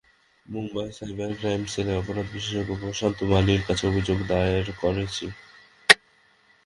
[0.45, 5.25] Mumbai cyber crime সেলের অপরাধ-বিশেষজ্ঞ প্রশান্ত মালির কাছে অভিযোগ দায়ের করেছি।